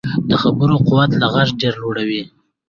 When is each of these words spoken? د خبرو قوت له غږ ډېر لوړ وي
د 0.29 0.31
خبرو 0.41 0.75
قوت 0.87 1.11
له 1.21 1.27
غږ 1.33 1.49
ډېر 1.61 1.73
لوړ 1.81 1.97
وي 2.09 2.23